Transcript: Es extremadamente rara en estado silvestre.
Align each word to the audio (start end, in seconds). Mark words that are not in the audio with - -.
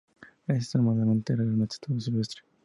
Es 0.47 0.55
extremadamente 0.57 1.35
rara 1.35 1.43
en 1.47 1.61
estado 1.61 1.99
silvestre. 1.99 2.41